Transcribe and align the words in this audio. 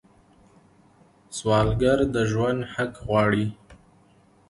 سوالګر 1.37 1.99
د 2.15 2.17
ژوند 2.31 2.59
حق 2.73 2.93
غواړي 3.07 3.45